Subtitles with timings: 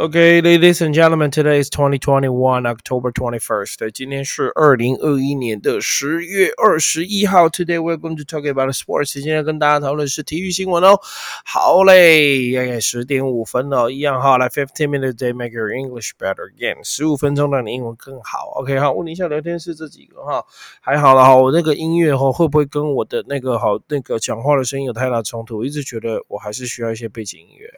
[0.00, 3.90] Okay, ladies and gentlemen, today is 2021 October 21st.
[3.90, 7.50] 今天是二零二一年的十月二十一号。
[7.50, 9.12] Today we're going to talk about sports.
[9.12, 10.98] 今天跟大家讨论是体育新闻哦。
[11.44, 14.38] 好嘞，哎，十点五分哦，一样哈。
[14.38, 16.82] 来，fifteen minutes day make your English better again.
[16.82, 18.52] 十五分钟让你英文更好。
[18.54, 20.42] OK，好，问你一下聊天室这几个哈，
[20.80, 21.36] 还好了哈。
[21.36, 25.58] 我那个音乐哈会不会跟我的那个好那个讲话的声音有太大冲突？
[25.58, 27.68] 我一直觉得我还是需要一些背景音乐。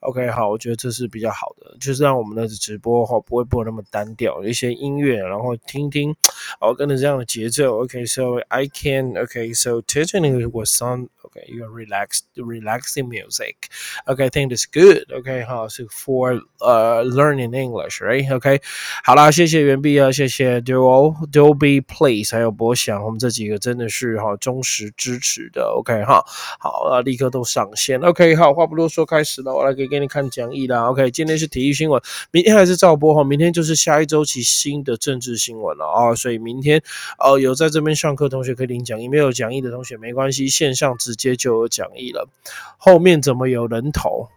[0.00, 1.67] OK，好，我觉得这是比较好的。
[1.78, 6.14] 就是让我们的直播哈不会播那么单调，一些音乐，然后听听，
[6.60, 7.78] 哦，跟着这样的节奏。
[7.84, 9.16] OK，so I can.
[9.16, 11.08] OK，so today was on.
[11.28, 13.68] Okay, you are relaxed, relaxing music.
[14.06, 15.04] Okay, I think it's good.
[15.12, 18.34] Okay, 好，是 for 呃 learning English, right?
[18.34, 18.62] OK，
[19.04, 25.70] 好啦，谢谢袁碧啊，谢谢 Duo, Dolby Place，还有博翔，我们这几个真的是哈忠实支持的。
[25.76, 26.24] OK，哈，
[26.58, 28.00] 好啊，立刻都上线。
[28.00, 30.88] OK，好，话不多说，开始了，我来给给你看讲义啦。
[30.88, 32.00] OK，今天是新闻，
[32.30, 36.82] 明天还是照播哈，明天就是下一周期新的政治新闻了啊，所以明天
[37.18, 41.18] 呃有在这边上课同学可以领讲义，没有讲义的同学没关系，线上直。
[41.18, 42.28] 接就有讲义了，
[42.76, 44.28] 后面怎么有人头？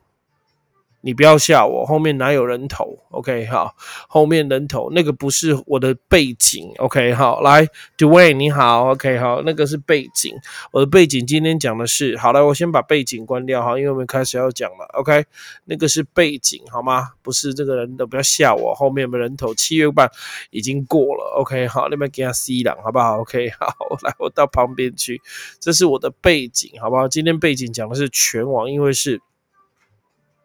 [1.02, 3.76] 你不要吓我，后面哪有人头？OK，好，
[4.08, 6.72] 后面人头那个不是我的背景。
[6.78, 10.36] OK，好，来，Dwayne 你好，OK，好，那个是背景，
[10.72, 14.86] 我的背景今天讲的是，好了，我先把背景关掉哈，因为我们开始要讲了。
[14.94, 15.26] OK，
[15.66, 17.10] 那个是背景好吗？
[17.24, 19.56] 不是这个人的，不要吓我，后面有没人头？
[19.56, 20.10] 七月半
[20.52, 21.36] 已经过了。
[21.40, 25.20] OK，好，那边给他 C 两，好不好？OK，好，来，我到旁边去，
[25.60, 27.08] 这是我的背景，好不好？
[27.08, 29.20] 今天背景讲的是全网，因为是。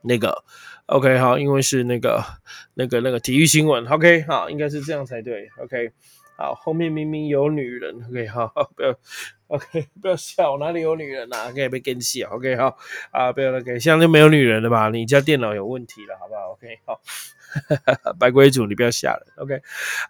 [0.03, 0.45] 那个
[0.87, 2.25] ，OK，好，因为是那个、
[2.75, 5.93] 那个、那个体育新闻，OK，好，应该是这样才对，OK，
[6.37, 8.95] 好，后面明明有女人，OK， 好，不要
[9.49, 12.77] ，OK，不要笑，哪里有女人啊？OK，别跟笑，OK，好，
[13.11, 14.89] 啊，不要 OK，现在就没有女人了吧？
[14.91, 17.01] 你家电脑有问题了，好不好？OK，好。
[18.18, 19.28] 白龟主，你不要吓人。
[19.36, 19.62] OK,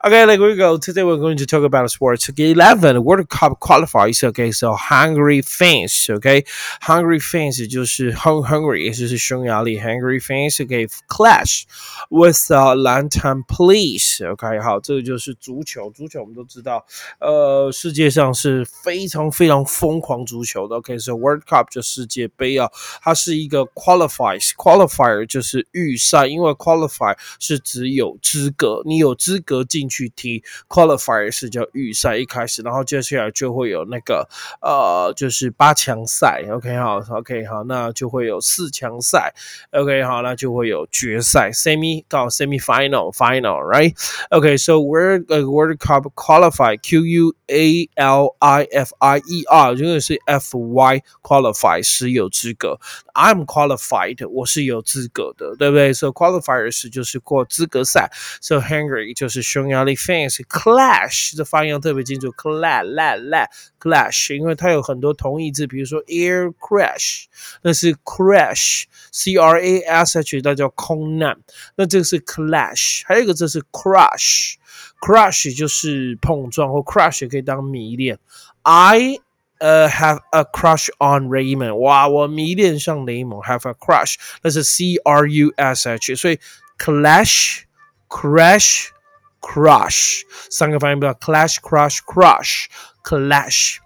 [0.02, 0.78] okay, like we go.
[0.78, 2.30] Today we're going to talk about sports.
[2.30, 4.24] Okay, eleven World Cup qualifies.
[4.24, 6.08] Okay, so Hungry fans.
[6.08, 6.46] Okay,
[6.82, 10.58] Hungry fans 就是 Hungry，也就是匈牙利 Hungry fans.
[10.58, 11.64] Okay, clash
[12.12, 14.24] with uh, Lantern Police.
[14.24, 15.90] OK，好，这个就是足球。
[15.90, 16.86] 足球我们都知道，
[17.20, 20.76] 呃，世界上是非常非常疯狂足球的。
[20.76, 22.70] OK，so World Cup 就世界杯啊，
[23.02, 34.29] 它是一个 qualifies qualifier 就是预赛，因为 qualify 是指有资格，你有资格进去踢 qualifier 是叫预赛一开始，然后接下来就会有那个
[34.61, 39.35] 呃，就是八强赛，OK 好，OK 好，那就会有四强赛
[39.73, 47.89] ，OK 好，那就会有决赛 semi 到 semi final final right？OK，so we're a World Cup qualify Q U A
[47.97, 52.79] L I F I E R，这个是 F Y qualify 是有资格
[53.15, 57.16] ，I'm qualified 我是有资格的，对不对？So Qualifiers 就是。
[57.24, 58.12] 过资格赛，
[58.42, 63.48] so Hungary 就是匈牙利 fans，clash 的发音特别清楚，clash la la
[63.80, 67.26] clash，因为它有很多同义字，比如说 air crash，
[67.62, 71.38] 那是 crash，c r a s h，那叫空难，
[71.76, 78.18] 那这个是 clash，还有一个字是 crush，crush 就是碰撞或 crush 也可以当迷恋，
[78.64, 79.18] I。
[79.62, 86.40] 呃、uh,，have a crush on Raymond，哇，我迷恋上雷蒙，have a crush，那是 C R U S H，所以
[86.78, 87.62] clash,
[88.10, 88.88] crash,
[89.40, 92.66] crush，三个发音不要 clash, crush, crush,
[93.04, 93.78] clash,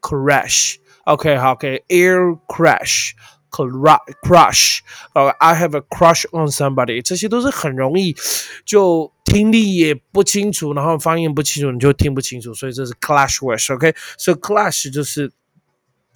[0.00, 4.80] crash。OK，好，OK，air crash。crush，
[5.12, 8.16] 呃、uh,，I have a crush on somebody，这些都是很容易
[8.64, 15.30] 就听力也不清楚，然后发音不清楚，你就听不清楚，所以这是 clash words，OK，所以 clash 就是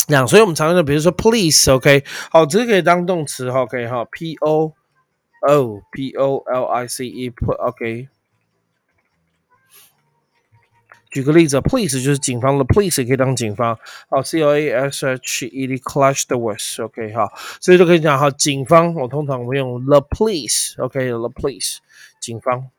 [0.09, 4.73] 这样，所以我们常用的，比如说 please，OK，好，这个可以当动词，OK，好，P O。
[5.48, 8.09] O P O L I C E put OK。
[11.12, 13.78] 举个例子，police 就是警方的，police 也可以当警方。
[14.09, 17.31] 好，C L A S H E D clash the words，OK 好，
[17.62, 21.78] 所以就可以讲哈，警方我通常会用 the police，OK，the police
[22.19, 22.72] 警方。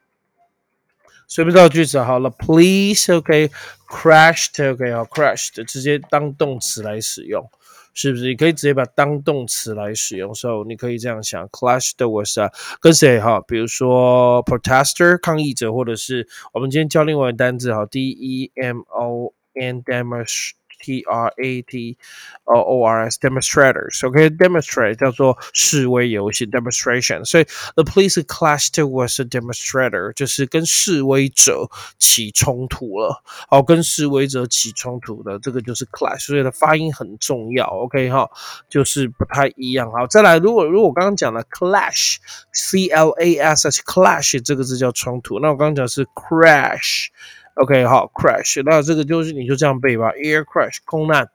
[1.28, 7.48] 随便造句子好了，police，OK，crashed，OK 好，crashed 直接当动词来使用。
[7.94, 8.26] 是不是？
[8.26, 10.34] 你可以直接把当动词来使用。
[10.34, 12.50] So 你可以这样想：clash the was 啊，
[12.80, 13.40] 跟谁哈？
[13.46, 21.96] 比如说 protester 抗议者，或者是我们今天教另外一个单字哈，D E M O n d e m o s T R A T
[22.44, 27.44] O O R S demonstrators，OK，demonstrate 叫做示威游行 demonstration，所以
[27.74, 38.28] the police clashed with a demonstrator 就是跟示威者起冲突了，好，跟示威者起冲突的这个就是 clash，所以的发音很重要，OK 哈，
[38.68, 39.90] 就是不太一样。
[39.90, 47.06] 好，再来，如果如果我刚刚讲的 clash，C L A S H，clash 这个字叫冲突，那我刚刚讲是 crash。
[47.54, 51.30] OK，好，crash，那这个就是你就这样背吧，air crash，空难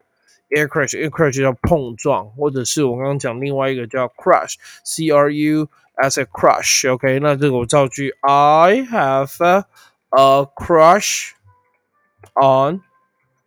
[0.49, 9.63] ，air crash，air crash 叫碰撞，或者是我刚刚讲另外一个叫 crush，C R U S A crush，OK，那这个我造句，I have
[10.09, 11.31] a crush
[12.35, 12.81] on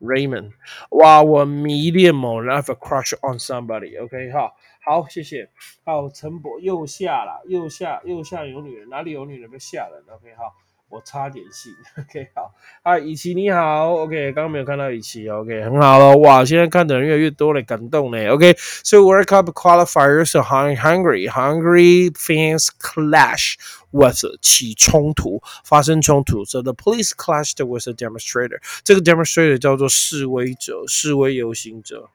[0.00, 0.52] Raymond，
[0.92, 5.50] 哇，我迷恋某人，I have a crush on somebody，OK，好，好，谢谢，
[5.84, 10.54] 好，陈博右下了，右下右下有女人，哪里有女人被吓人？OK，好。
[10.93, 12.53] 我差点信，OK，好，
[12.83, 23.55] 啊，以琪你好，OK，刚刚没有看到以琪，OK，很好了，哇，现在看的人越来越多了，感动呢，OK，So World Cup qualifiers are hungry，hungry fans clash
[23.91, 32.11] with 起冲突，发生冲突，So the police clashed with a demonstrator，这个 demonstrator 叫做示威者，示威游行者，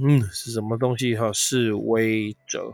[0.00, 1.30] 嗯，是什么东西哈？
[1.34, 2.72] 示威者。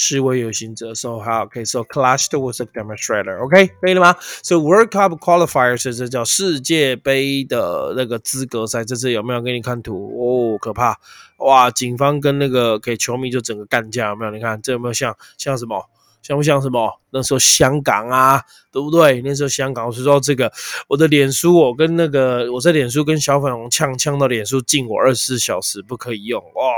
[0.00, 4.14] 示威游行者，so 好，OK，so clashed with a demonstrator，OK，可以了吗
[4.44, 10.54] ？So World Cup qualifiers 这叫世界杯的那个资格赛，这次有没有给你看图？
[10.54, 10.96] 哦，可怕！
[11.38, 14.30] 哇，警方跟那个给球迷就整个干架，有没有？
[14.30, 15.84] 你看这有没有像像什么？
[16.22, 17.00] 像不像什么？
[17.10, 18.40] 那时候香港啊，
[18.70, 19.20] 对不对？
[19.22, 20.52] 那时候香港，我是说这个，
[20.86, 26.72] 我的脸书，我跟那个我在脸书跟小粉红呛呛到脸书禁我二十四小时不可以用，哇，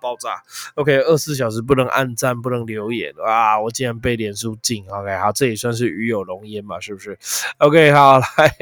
[0.00, 0.42] 爆炸
[0.74, 7.18] ！OK，二十四小时不能按赞，不能留言，哇，我竟然被脸书禁！OK，好，这也算是鱼有龙焉嘛，是不是
[7.58, 8.52] ？OK，好，来，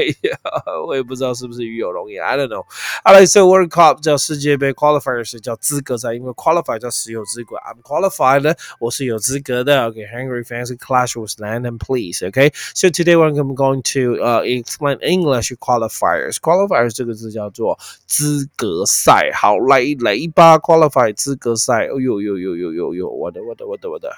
[0.86, 2.64] 我也不知道是不是鱼有龙焉，I don't know。
[3.04, 9.86] 好了，So World Cup 叫世界杯，Qualifiers 叫资格赛，因为 Qualify 叫是有资格，I'm qualified，我是有资格的。
[9.86, 10.66] OK，Hungry fans。
[10.76, 12.22] clash with land and police.
[12.22, 16.36] Okay, so today I'm going to uh, explain English qualifiers.
[16.36, 19.30] Qualifiers 这个字叫做资格赛。
[19.34, 21.88] 好，来来吧，qualified 资格赛。
[21.88, 24.12] 哦呦呦呦呦呦呦，我的我的我的我的。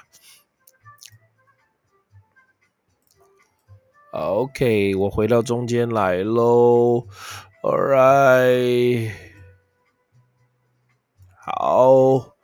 [4.11, 7.07] OK，我回到中间来喽。
[7.63, 9.11] All right，
[11.35, 12.35] 好，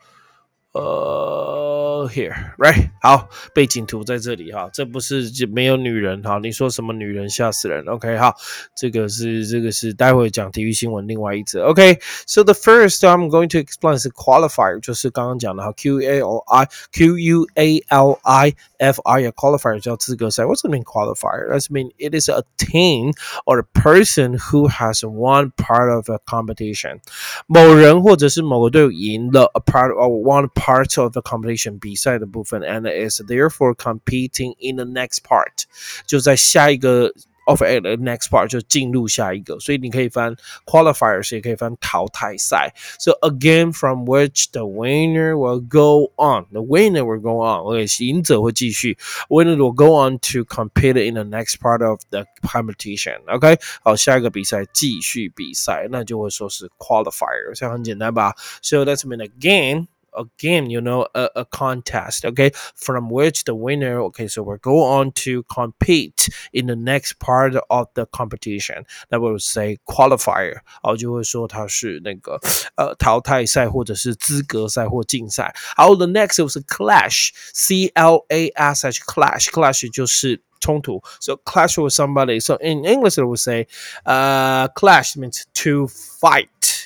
[0.72, 1.85] 呃。
[1.95, 2.91] Here, right？
[3.01, 6.41] 好，背景图在这里哈，这不是就没有女人哈？
[6.43, 7.85] 你说什么女人吓死人？
[7.87, 8.35] OK，好，
[8.75, 11.67] 这个是这个是待会讲体育新闻另外一则。
[11.67, 18.19] OK，so the first I'm going to explain 是 qualifier，就是刚刚讲的哈，Q A L I Q U A L
[18.23, 20.43] I F I qualifier 叫资格赛。
[20.43, 21.51] What's the mean qualifier?
[21.51, 23.13] That mean it is a team
[23.45, 27.01] or a person who has won part of a competition。
[27.47, 35.19] 某人或者是某个队赢了 a part or one part of the competition 比赛的部分，and is therefore competing in the next
[35.23, 35.65] part，
[36.07, 37.13] 就在下一个
[37.47, 42.73] of a the next part 就进入下一个，所以你可以翻 qualifiers，也可以翻淘汰赛。
[43.01, 48.97] So a game from which the winner will go on, the winner will go on，OK，赢者会继续，
[49.29, 58.35] winner will go on to compete in the next part of the competition，OK，好，下一个比赛继续比赛，那就会说是 qualifier，这样很简单吧？
[58.63, 63.55] So that's mean a game a game, you know, a, a contest, okay, from which the
[63.55, 68.85] winner, okay, so we'll go on to compete in the next part of the competition.
[69.11, 72.41] That will say qualifier，哦，就会说它是那个
[72.75, 75.55] 呃淘汰赛或者是资格赛或竞赛。
[75.77, 81.01] 好，the next was clash，C L A S H，clash，clash 就是冲突。
[81.21, 82.41] So clash with somebody.
[82.41, 83.69] So in English, it would say,
[84.05, 86.84] uh, clash means to fight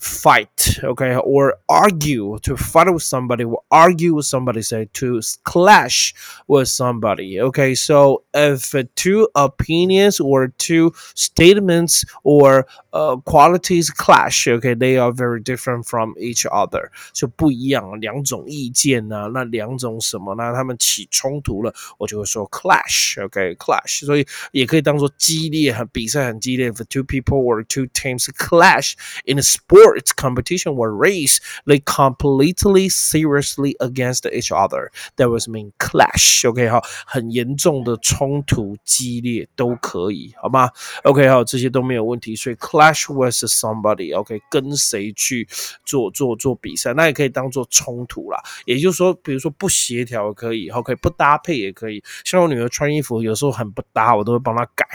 [0.00, 6.14] fight, okay, or argue to fight with somebody, or argue with somebody, say to clash
[6.46, 7.74] with somebody, okay.
[7.74, 15.40] So if two opinions or two statements or uh, qualities clash, okay, they are very
[15.40, 20.52] different from each other，就不一样，两种意见呢、啊，那两种什么呢？
[20.52, 28.92] 他们起冲突了，我就会说 clash，OK，clash，、okay, 所以也可以当做激烈，很比赛很激烈，if two people or two teams clash
[29.24, 29.86] in a sport。
[29.90, 34.90] sports competition or race, they completely seriously against each other.
[35.16, 36.46] That was mean clash.
[36.48, 40.70] OK 哈，很严重的冲突激烈都可以，好吗？
[41.02, 42.36] OK 好，这些都没有问题。
[42.36, 44.16] 所以 clash with somebody.
[44.16, 45.48] OK，跟谁去
[45.84, 48.40] 做做做比赛，那也可以当做冲突啦。
[48.64, 52.02] 也就是说，比如说不协调可以，OK，不搭配也可以。
[52.24, 54.86] 像我女儿穿衣服有时候很不搭，我都会帮她改。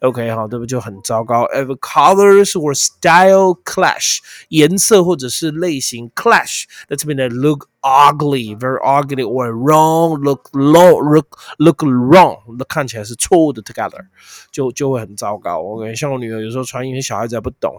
[0.00, 1.44] OK 好，对不就很糟糕。
[1.46, 4.18] If colors or style clash，
[4.49, 14.05] 颜色或者是类型 clash 在这边的 look ugly, very ugly or wrong, look low, look look wrong，那看起来是错误的 together，
[14.51, 15.59] 就就会很糟糕。
[15.59, 17.75] 我感觉像我女儿有时候穿，因为小孩子还不懂。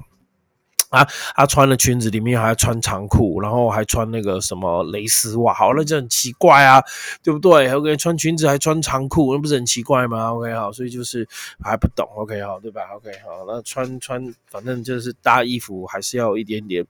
[0.94, 6.80] 啊，她穿了裙子里面还穿长裤，然后还穿那个什么蕾丝袜，好，那就很奇怪啊，
[7.22, 11.26] 对不对？OK，穿裙子还穿长裤，那不是很奇怪吗？OK，好，所以就是
[11.62, 16.84] 还不懂，OK，好，对吧？OK，好，那穿穿，反正就是搭衣服还是要一点点，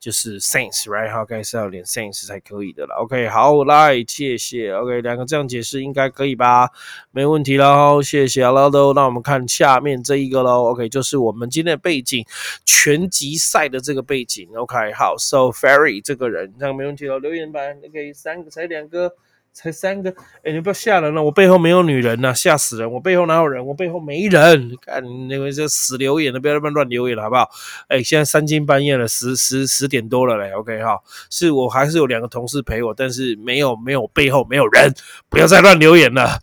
[0.00, 2.96] 就是 sense，right？OK，是要有点 sense 才可以的啦。
[2.96, 4.72] OK，好，来，谢谢。
[4.72, 6.70] OK，两个这样解释应该可以吧？
[7.12, 8.92] 没问题喽，谢谢阿拉都。
[8.94, 10.70] 那我们看下面这一个喽。
[10.70, 12.24] OK，就是我们今天的背景，
[12.64, 13.43] 全集。
[13.44, 17.18] 赛的这个背景，OK，好，So Ferry 这个人，这样没问题了。
[17.18, 19.12] 留言板，OK，三个才两个，
[19.52, 22.90] 才三个，哎，你不要吓人了，我背后没有女人呐，吓死人！
[22.90, 23.64] 我背后哪有人？
[23.64, 24.76] 我背后没人。
[24.80, 27.48] 看那个这死留言的，不要那么乱留言了，好不好？
[27.88, 30.98] 哎，现在三更半夜了，十十十点多了嘞，OK，哈，
[31.30, 34.92] 是我还是有两个同事陪我，但是没有没有背后没有人，
[35.28, 36.40] 不要再乱留言了。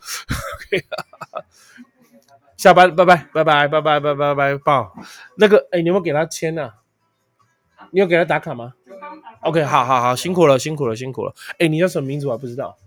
[0.69, 0.85] OK。
[2.57, 4.87] 下班，拜拜，拜拜，拜拜，拜拜，拜拜，
[5.35, 6.71] 那个，哎，你有没有给他签呢？
[7.91, 8.73] 你有给他打卡吗
[9.41, 11.33] ？OK，好好好，辛苦了，辛苦了，辛苦了。
[11.59, 12.27] 哎，你叫什么名字？
[12.27, 12.77] 我还不知道。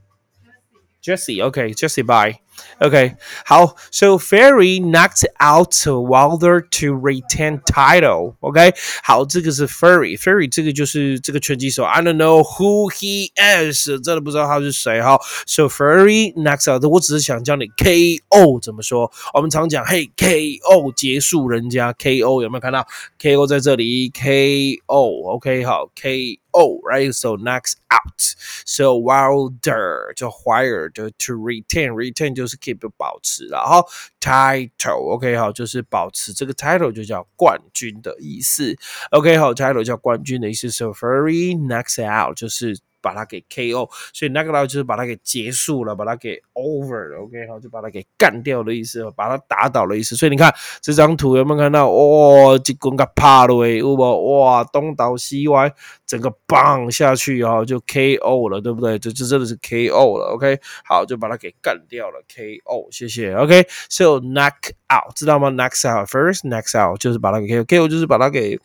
[1.03, 2.44] Jesse，OK，Jesse，bye。
[2.82, 8.36] Okay, how so Ferry knocked out Wilder to retain title.
[8.40, 8.74] OK，
[9.04, 11.84] 好，这个是 Ferry，Ferry 这个就是这个拳击手。
[11.84, 15.20] I don't know who he is，真的不知道他是谁哈。
[15.46, 19.12] So Ferry knocks out，我只是想教你 KO 怎么说。
[19.34, 22.88] 我们常讲，嘿，KO 结束人家 KO 有没有看到
[23.20, 27.14] KO 在这里 KO？OK，好 KO。Oh, right?
[27.14, 28.34] So knocks out.
[28.66, 33.83] So Wilder 就 Wired to retain, retain 就 就是 keep 保持，然后
[34.21, 38.77] title，OK 好，就是保持这个 title 就叫冠军的意思。
[39.13, 40.71] OK 好，title 叫冠军的意思。
[40.71, 42.79] ，so very next out 就是。
[43.05, 50.17] 把它给 KO，所以那个呢就是把它给结束了，把它给 over 了，OK，好，就把它给干掉的意思，把它打倒的意思。
[50.17, 51.91] 所以你看这张图有没有看到？
[51.91, 54.39] 哇，这棍个趴了喂，有不？
[54.39, 55.71] 哇，东倒西歪，
[56.07, 58.99] 整个棒下去啊，就 KO 了，对不对？
[58.99, 68.59] 这这真的是 KO 了，OK，好，就把它给干掉了，KO，谢谢，OK，So knock out，知道吗？Knock out，first，knock out 就是把它给 KO，KO 就是把它给。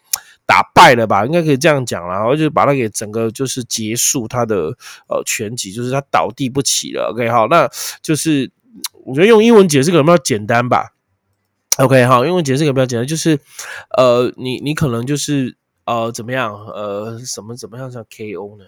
[0.50, 4.76] 打败了吧，应该可以这样讲了，然后就把他给整个就是结束他的
[5.08, 7.12] 呃全集，就是他倒地不起了。
[7.14, 7.70] OK，好，那
[8.02, 8.52] 就是
[9.06, 10.96] 我觉得用英文解释可能比较简单吧。
[11.78, 13.40] OK，好，英文解释可能比较简单，就是
[13.96, 18.66] 呃，你你可能就是呃怎么样呃什么怎么样算 KO 呢？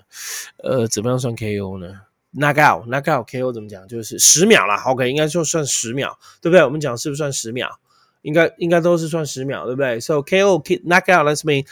[0.64, 1.88] 呃，怎么样算 KO 呢
[2.36, 3.88] ？Knock out，knock out，KO 怎么讲？
[3.88, 4.84] 就是十秒啦。
[4.86, 6.64] OK，应该就算十秒，对不对？
[6.64, 7.80] 我们讲是不是算十秒？
[8.22, 11.66] 应该应该都是算十秒，对不对？So KO kick, knock out, let's mean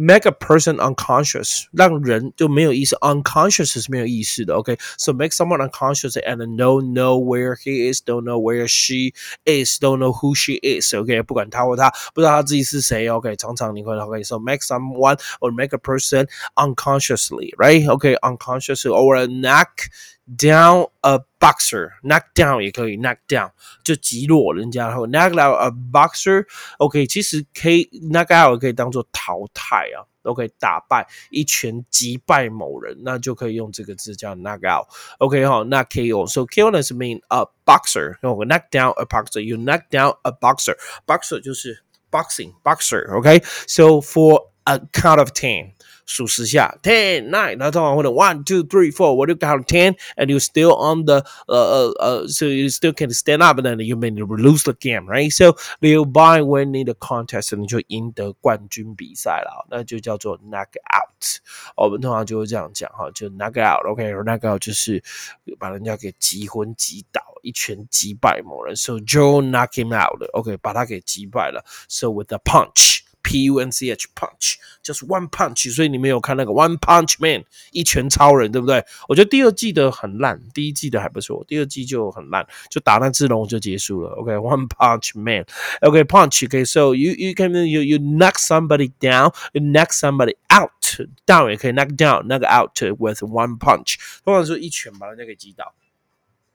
[0.00, 4.54] make a person unconscious，让人就没有意识，unconscious 是没有意识的。
[4.54, 9.12] OK，so make someone unconscious and don't know where he is, don't know where she
[9.44, 10.94] is, don't know who she is.
[10.94, 13.08] OK，不管他或他不知道他自己是谁。
[13.08, 17.88] OK，常常你会 OK，so make someone or make a person unconsciously, right?
[17.88, 19.88] OK, unconscious or knock
[20.36, 23.50] down a boxer，knock down 也可以，knock down
[23.84, 29.86] 就击落人家，然后 knock out a boxer，OK，其实 K knock out 可以当做淘汰
[30.21, 39.83] 啊，都可以打败一拳击败某人，那就可以用这个字叫 knock out，OK 哈，那 KO，so KO 呢是 mean a boxer，然后 knock down a boxer，you knock
[39.89, 45.72] down a boxer，boxer 就是 boxing boxer，OK，so for a count of ten。
[46.08, 53.10] 数十下，ten nine，然后通常会的 one two three four，我就 count ten，and you still on the 呃呃呃，so you still can
[53.10, 61.40] stand up，and then you may lose the game，right？So you by winning the contest，你就赢得冠军比赛了，那就叫做 knock out。
[61.74, 65.02] 我们通常就会这样讲哈，就 knock out，OK，knock out 就是
[65.58, 68.76] 把人家给击昏、击倒，一拳击败某人。
[68.76, 71.64] So Joe knock him out，OK，把他给击败了。
[71.88, 72.99] So with a punch。
[73.23, 75.73] P U N C H punch，就是 one punch。
[75.73, 78.83] 所以你们有看那个 One Punch Man 一拳超人，对不对？
[79.07, 84.11] 我觉得第二季的很烂，第一季的还不错，第二季就很烂，就打那只龙就结束了。
[84.15, 85.45] OK，One Punch Man。
[85.81, 86.45] OK，punch。
[86.45, 90.71] OK，so you you can you you knock somebody down，you knock somebody out。
[91.25, 95.73] down 也可以 knock down，那个 out with one punch，通常说一拳把人家给击倒。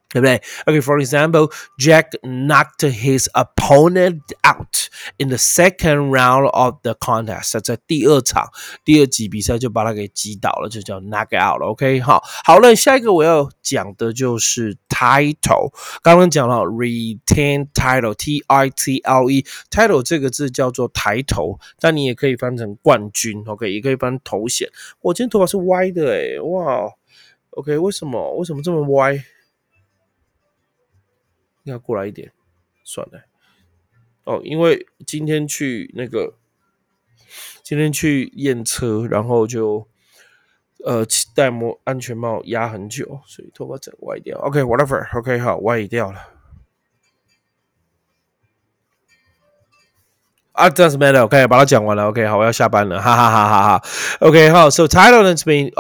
[0.09, 7.61] 对不对？Okay, example, Jack knocked his opponent out in the second round of the contest。
[7.61, 8.49] 在第二场、
[8.85, 11.67] 第二集比赛就把他给击倒了，就叫 knock out 了。
[11.67, 15.73] OK，好，好了，下一个我要讲的就是 title。
[16.03, 23.43] 刚刚讲了 retain title，T I T L E，title 这个字叫做抬头，但你也可以翻成冠军。
[23.47, 24.71] OK，也可以翻头衔。
[25.01, 26.89] 我今天头发是歪的，诶，哇
[27.51, 28.37] ，OK，为什么？
[28.37, 29.23] 为什么这么歪？
[31.73, 32.33] 要过来一点，
[32.85, 33.23] 算了。
[34.25, 36.35] 哦，因为今天去那个，
[37.63, 39.87] 今天去验车，然后就
[40.85, 44.39] 呃戴墨安全帽压很久，所以头发整歪掉。
[44.39, 46.33] OK，whatever，OK，好，歪掉了。
[50.53, 53.89] 啊，doesn't matter，OK，把它讲完了，OK，好，我要下班了，哈哈哈哈哈。
[54.21, 55.71] OK，好，So title 呢这边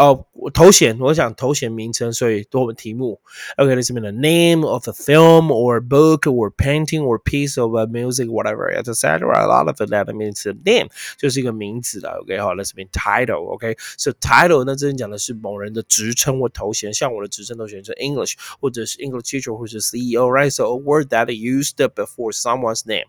[0.45, 0.51] 哦。
[0.51, 3.21] 头衔，我想头衔名称，所以多我们题目。
[3.57, 8.69] OK，this mean the name of a film or book or painting or piece of music, whatever,
[8.73, 9.19] etc.
[9.37, 12.09] A lot of that means the name 就是一个名字的。
[12.21, 13.53] OK，好，let's mean title.
[13.53, 20.49] OK，so title 那这边讲的是某人的职称或头衔，像我的职称头衔是 English 或者是 English teacher 或者是 CEO, right?
[20.49, 23.05] So a word that used before someone's name.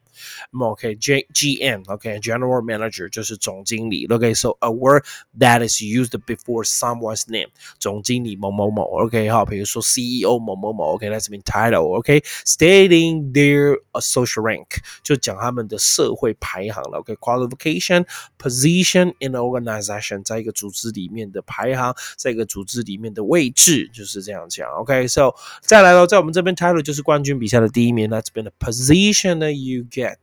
[0.52, 4.06] OK，G GM, OK，General Manager 就是总经理。
[4.06, 5.04] OK，so a word
[5.38, 14.78] that is used before someone's name 总经理某某某，OK 哈，比如说 CEO 某某某，OK，that's mean title，OK，stating their social rank
[15.02, 18.06] 就讲他们的社会排行了，OK，qualification
[18.38, 30.16] position in the organization 在一个组织里面的排行，在一个组织里面的位置就是这样讲，OK，so 再来喽，在我们这边 title 就是冠军比赛的第一名，that's been the position that you get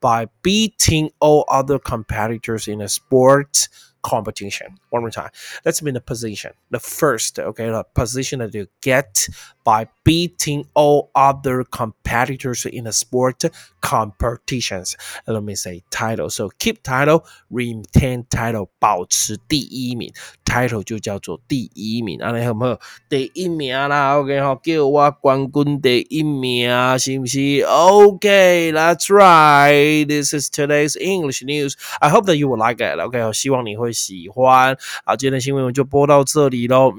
[0.00, 3.66] by beating all other competitors in a sport
[4.06, 4.78] competition.
[4.90, 5.30] One more time.
[5.64, 6.52] Let's mean the position.
[6.70, 9.28] The first, okay, the position that you get
[9.64, 13.44] by beating all other competitors in a sport
[13.80, 14.96] competitions.
[15.26, 16.30] Let me say title.
[16.30, 20.12] So keep title, retain title，保持第一名。
[20.44, 22.80] title 就叫做第一名，安尼好唔好？
[23.08, 27.60] 第一名啦，OK 好，叫我冠军第一名，是不是？
[27.62, 30.06] OK, that's right.
[30.06, 31.74] This is today's English news.
[32.00, 32.98] I hope that you will like it.
[32.98, 34.77] OK，好，希望你会 喜欢。
[35.03, 36.93] 好，今天的新闻我们就播到这里喽。